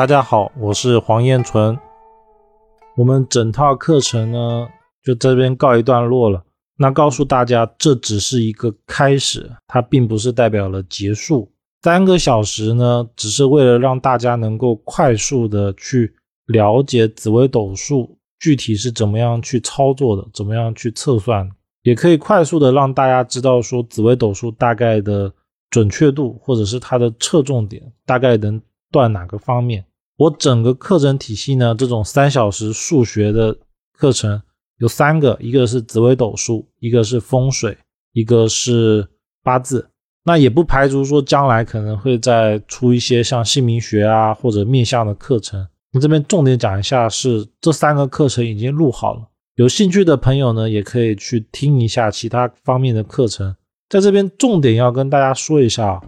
[0.00, 1.78] 大家好，我是黄彦纯。
[2.96, 4.66] 我们整套课程呢，
[5.04, 6.42] 就这边告一段落了。
[6.78, 11.52] 那告诉大家，这只是一个开始，它并不是代表了结束。
[11.82, 16.14] 三个小时呢，只是为了让大家能够快速的去
[16.46, 21.46] 了解紫微斗数具体是怎么样去操作的，怎么样去测算，
[21.82, 25.30] 也可以快速的让大家知道说紫微斗数大概的
[25.68, 28.58] 准确度，或者是它的侧重点大概能
[28.90, 29.84] 断哪个方面。
[30.20, 33.56] 我整个课程体系呢，这种三小时数学的
[33.96, 34.42] 课程
[34.76, 37.74] 有三个，一个是紫微斗数，一个是风水，
[38.12, 39.08] 一个是
[39.42, 39.88] 八字。
[40.24, 45.66] 那也不排除说将来可能会再出一些像姓名学啊或者面相的课程。
[45.94, 53.56] 我这边重点讲一下，是这三个课程已经录好了，有兴趣的朋友呢，也可以去听一下其他方面的课程。
[53.88, 55.98] 在这边重点要跟大家说一下，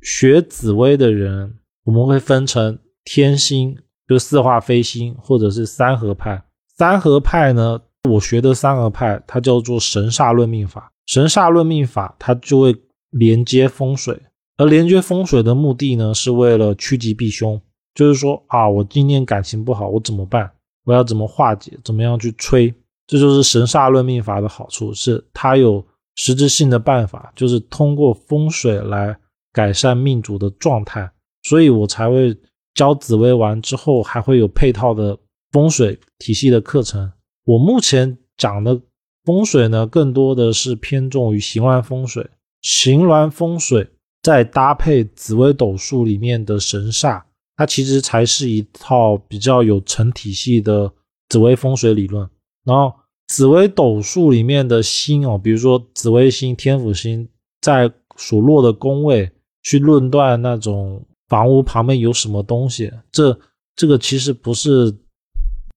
[0.00, 2.78] 学紫微的人我们会分成。
[3.04, 3.76] 天星
[4.08, 6.42] 就是四化飞星，或者是三合派。
[6.76, 10.90] 三合派呢，我学的三合派，它叫做神煞论命法。
[11.06, 12.74] 神煞论命法，它就会
[13.10, 14.20] 连接风水，
[14.56, 17.60] 而连接风水的目的呢，是为了趋吉避凶。
[17.94, 20.50] 就是说啊，我今天感情不好，我怎么办？
[20.84, 21.78] 我要怎么化解？
[21.84, 22.74] 怎么样去催？
[23.06, 25.84] 这就是神煞论命法的好处，是它有
[26.16, 29.16] 实质性的办法，就是通过风水来
[29.52, 31.10] 改善命主的状态。
[31.42, 32.36] 所以我才会。
[32.74, 35.18] 教紫薇完之后，还会有配套的
[35.50, 37.12] 风水体系的课程。
[37.44, 38.80] 我目前讲的
[39.24, 42.30] 风水呢，更多的是偏重于行峦风水。
[42.62, 43.88] 行峦风水
[44.22, 47.22] 再搭配紫微斗数里面的神煞，
[47.56, 50.92] 它其实才是一套比较有成体系的
[51.28, 52.28] 紫微风水理论。
[52.64, 52.94] 然后
[53.26, 57.28] 紫微斗数里面的星哦，比如说紫微星、天府星，
[57.60, 59.30] 在所落的宫位
[59.62, 61.04] 去论断那种。
[61.30, 62.92] 房屋旁边有什么东西？
[63.10, 63.38] 这
[63.76, 64.94] 这个其实不是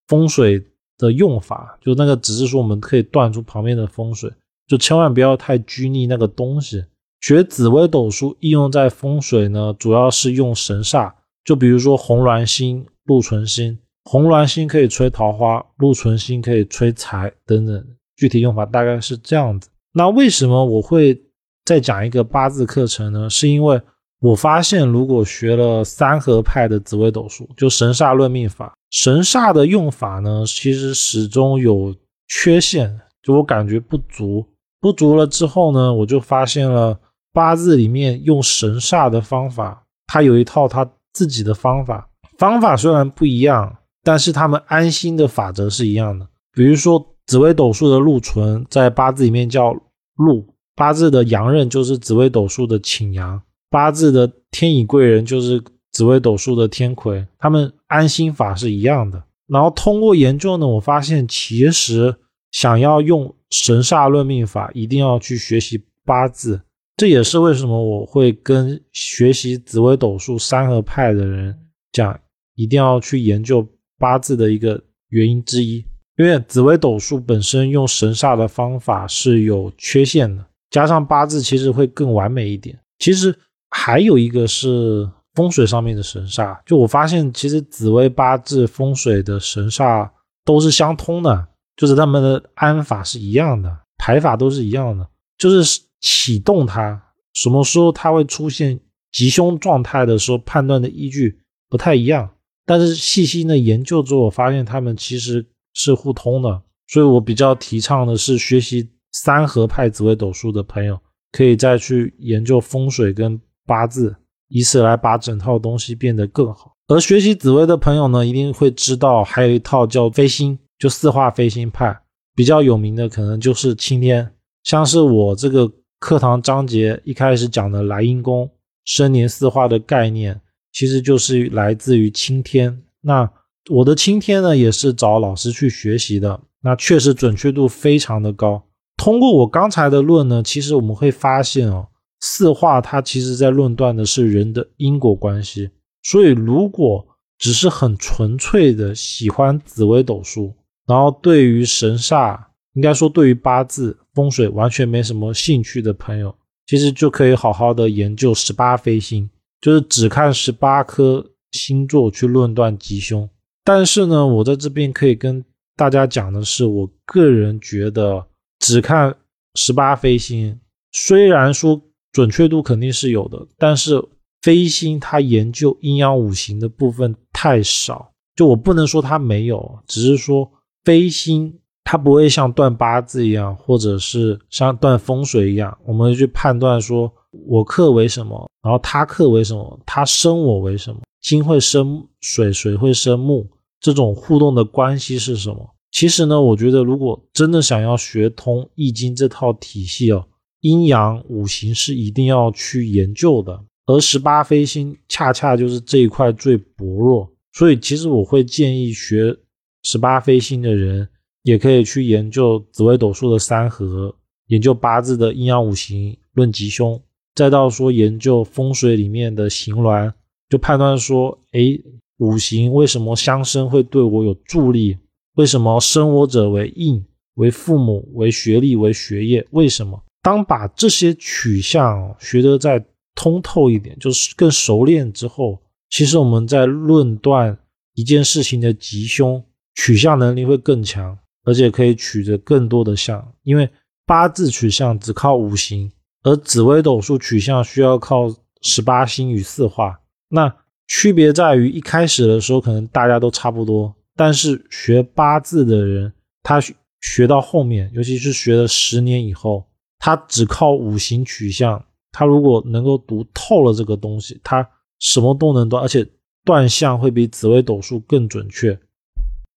[0.08, 0.62] 风水
[0.98, 4.28] 的用法，就那个只是说我们可以断出旁边的风水，
[4.66, 6.84] 就千万不要太拘泥那个东西。
[7.20, 11.12] 学紫微斗数应用在风水呢，主要是用神煞，
[11.44, 17.86] 就比如说红鸾星、禄存星，红鸾星可以催桃花，禄存星可以催财等等，
[18.16, 19.70] 具体用法大概是这样子。
[19.92, 21.22] 那为什么我会
[21.64, 23.30] 再讲一个八字课程呢？
[23.30, 23.80] 是因为。
[24.20, 31.94] 我发现，如果学了三合派的紫微斗数，就神煞论命法，神煞的用法呢，其实始终有
[32.28, 34.46] 缺陷，就我感觉不足。
[34.80, 36.98] 不足了之后呢，我就发现了
[37.32, 42.08] 八字里面用神煞的方法，它有一套它自己的方法。
[42.38, 46.26] 方法虽然不一样，但是他们安心的法则是一样的。
[46.52, 49.74] 比如说紫微斗数的禄存，在八字里面叫
[50.16, 53.40] 禄，八字的阳刃就是紫微斗数的请阳。
[53.74, 59.20] 八字的天乙贵人就是紫微斗数的天魁，他们安心法是一样的。
[59.48, 62.14] 然后通过研究呢，我发现其实
[62.52, 66.60] 想要用神煞论命法，一定要去学习八字。
[66.96, 71.58] 这也是为什么我会跟学习紫微斗数三合派的人
[71.90, 72.20] 讲，
[72.54, 73.66] 一定要去研究
[73.98, 75.84] 八字的一个原因之一。
[76.16, 82.78] 因为紫微斗数本身用神煞的方法是有缺陷的，加上八字其实会更完美一点。
[83.00, 83.36] 其实。
[83.76, 90.08] 还有一个是风水上面的神煞，就我发现其实紫微八字风水的神煞
[90.44, 95.04] 都是相通的，就是他们的安法是一样的，排法都是一样的，
[95.36, 97.02] 就是启动它
[97.32, 98.78] 什么时候它会出现
[99.10, 102.30] 吉凶状态的时候，判断的依据不太一样。
[102.64, 110.96] 但是细心的研究之后，我发现他们其实是互通的，所以我比较提倡的是学习三合派紫微斗数的朋友，
[111.32, 113.38] 可以再去研究风水跟。
[113.66, 114.16] 八字，
[114.48, 116.72] 以此来把整套东西变得更好。
[116.86, 121.98] 而学习紫微的朋友呢，一定会知道还有一套叫飞星，就四化飞星派，
[122.34, 124.30] 比较有名的可能就是青天。
[124.64, 128.50] 像是我这个课堂章节一开始讲的莱茵宫
[128.84, 130.38] 生年四化的概念，
[130.72, 132.82] 其实就是来自于青天。
[133.00, 133.30] 那
[133.70, 138.62] 我的青天呢，也是找老师去学习的，那确实准确度非常的高。
[138.98, 141.88] 通过我刚才的论呢，其实我们会发现哦。
[142.26, 145.68] 四化，它其实在论断的是人的因果关系，
[146.04, 147.06] 所以如果
[147.38, 150.54] 只是很纯粹的喜欢紫微斗数，
[150.86, 152.42] 然后对于神煞，
[152.72, 156.34] 应该说对于八字风水完全没什么兴趣的朋友，
[156.66, 159.28] 其实就可以好好的研究十八飞星，
[159.60, 161.22] 就是只看十八颗
[161.52, 163.28] 星座去论断吉凶。
[163.62, 165.44] 但是呢，我在这边可以跟
[165.76, 168.26] 大家讲的是，我个人觉得
[168.60, 169.14] 只看
[169.56, 170.58] 十八飞星，
[170.90, 171.78] 虽然说。
[172.14, 174.02] 准确度肯定是有的，但是
[174.40, 177.62] 飞星它研究阴阳五行的部分太。
[177.62, 178.10] 少。
[178.36, 180.50] 就我不能说它没有，只是说
[180.84, 181.52] 飞星
[181.84, 187.12] 它不会像断八字一样，或者是像断风水一样，我们去判断说
[187.46, 193.46] 我克为什么，然后他克为什么，他生我为什么，金会生水，水会生木，
[193.80, 195.70] 这种互动的关系是什么？
[195.92, 200.26] 其实呢，我觉得如果真的想要学通易经这套体系哦，
[200.64, 207.30] 阴阳五行是一定要去研究的，而十八飞星恰恰就是这一块最薄弱。
[207.52, 209.36] 所以，其实我会建议学
[209.82, 211.06] 十八飞星的人，
[211.42, 214.16] 也可以去研究紫微斗数的三合，
[214.46, 216.98] 研究八字的阴阳五行论吉凶，
[217.34, 220.14] 再到说研究风水里面的行峦，
[220.48, 221.78] 就判断说，哎，
[222.16, 224.96] 五行为什么相生会对我有助力？
[225.34, 229.46] 为什么生我者为印，为父母，为学历，为学业？
[229.50, 230.02] 为什么？
[230.24, 232.82] 当把这些取向学得再
[233.14, 235.60] 通透一点，就是更熟练之后。
[235.90, 237.56] 其实我们在论断
[237.92, 239.44] 一件事情的吉凶
[239.74, 243.32] 取向能力会更强，而且可以取得更多的象。
[243.42, 243.68] 因为
[244.06, 245.92] 八字取向只靠五行，
[246.22, 250.00] 而紫微斗数取向需要靠十八星与四化。
[250.30, 250.52] 那
[250.88, 256.12] 区别在于，一开始的时候可能大家都差不多，但是学八字的人，
[256.42, 256.60] 他
[257.02, 259.64] 学到后面，尤其是学了十年以后，
[260.04, 264.68] 他只靠五行取向，他如果能够读透了这个东西，他。
[265.00, 266.06] 什么都能断，而且
[266.46, 268.78] 断相会比紫微斗数更准确。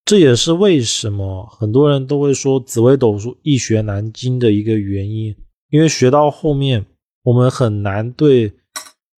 [0.04, 5.34] 这也是为什么很多人都会说紫微斗数易学难精的一个原因。
[5.70, 6.84] 因为学到后面，
[7.22, 8.52] 我们很难对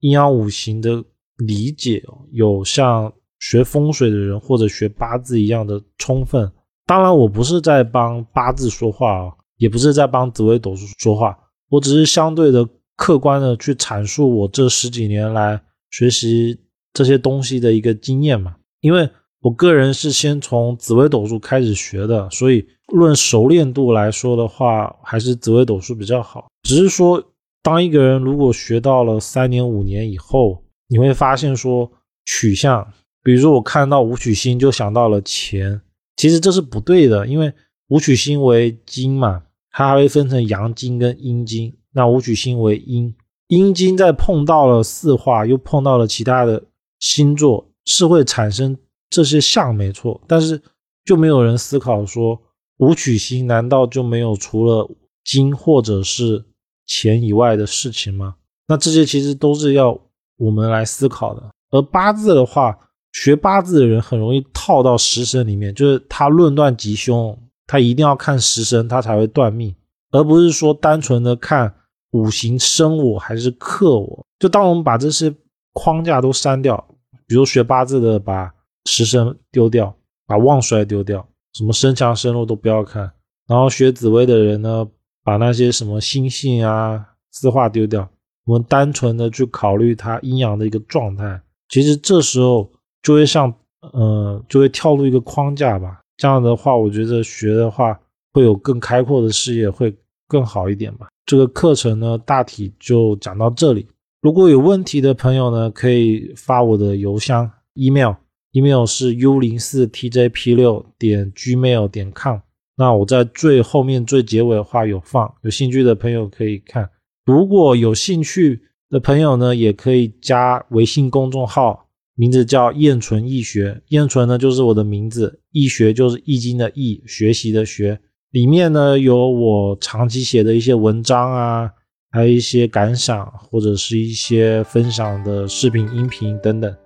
[0.01, 1.03] 阴阳五行的
[1.39, 6.53] 理解有像学风水的人或者学八字一样的充分。
[6.87, 15.63] 当然，我不是在帮八字说话啊，也不是在帮紫微斗数说话，我只是相对的客观的去阐述我这十几年来。
[15.93, 16.57] 学习
[16.93, 19.11] 这些东西的一个经验嘛，因为
[19.41, 26.47] 我个人是先从紫微斗数开始学的，所以论熟练度来说的话，还是紫微斗数比较好。
[26.63, 27.21] 只是说，
[27.61, 31.91] 当一个人如果学到了三年五年以后，你会发现说
[32.25, 32.87] 取向，
[33.25, 35.81] 比如说我看到武曲星就想到了钱，
[36.15, 37.53] 其实这是不对的，因为
[37.89, 39.43] 武曲星为金嘛，
[39.73, 43.15] 它还会分成阳金跟阴金，那武曲星为阴。
[43.49, 46.63] 阴金在碰到了四化，又碰到了其他的
[46.99, 48.77] 星座，是会产生
[49.09, 50.21] 这些相，没错。
[50.29, 50.61] 但是
[51.05, 52.41] 就没有人思考说，
[52.79, 54.89] 武曲星难道就没有除了
[55.25, 56.45] 金或者是
[56.87, 58.37] 钱以外的事情吗？
[58.69, 60.01] 那这些其实都是要
[60.37, 61.51] 我们来思考的。
[61.71, 62.79] 而八字的话，
[63.13, 67.37] 学八字的人很容易套到食神里面，就是他论断吉凶，
[67.71, 69.73] 他一定要看食神，他才会断命，
[70.11, 71.73] 而不是说单纯的看。
[72.11, 74.27] 五行生我还是克我？
[74.41, 75.33] 就当我们把这些
[75.73, 76.85] 框架都删掉，
[77.25, 78.53] 比如学八字的把
[78.87, 79.95] 食神丢掉，
[80.27, 83.13] 把旺衰丢掉，什么身强身弱都不要看。
[83.47, 84.85] 然后学紫微的人呢，
[85.23, 88.11] 把那些什么心性啊、字画丢掉，
[88.45, 91.41] 我们单纯的去考虑它阴阳的一个状态。
[91.69, 92.69] 其实这时候
[93.05, 93.55] 就会像，
[93.93, 96.00] 呃，就会跳入一个框架吧。
[96.21, 97.99] 这样的话，我觉得学的话
[98.35, 99.97] 会有更开阔的视野，会
[100.29, 101.09] 更好一点吧。
[101.25, 103.89] 这个课程呢，大体就讲到这里。
[104.21, 112.41] 如果有问题的朋友呢，可以发我的邮箱 email，email 是 u 零四 tjp 六点 gmail 点 com。
[112.77, 116.91] 那我在最后面最结尾的话有放，有兴趣的朋友可以看。
[117.25, 118.61] 如果有兴趣
[118.91, 121.89] 的朋友呢，也可以加微信公众号，
[122.21, 123.81] 名字叫燕纯易学。
[123.89, 127.99] 燕纯呢就是我的名字，易学就是易经的易，学习的学。
[128.31, 131.71] 里面呢有我长期写的一些文章啊，
[132.11, 136.77] 还有一些感想或者是一些分享的视频、音频等等。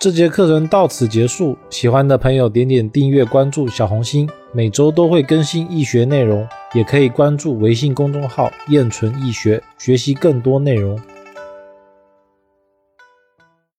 [0.00, 11.00] 这节课程到此结束，喜欢的朋友点点订阅、关注小红心，每周都会更新易学内容，也可以关注微信公众号“燕纯易学”，学习更多内容。